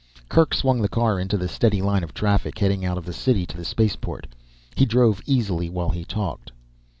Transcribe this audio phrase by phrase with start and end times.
[0.29, 3.45] Kerk swung the car into the steady line of traffic heading out of the city
[3.45, 4.25] to the spaceport.
[4.75, 6.51] He drove easily while he talked.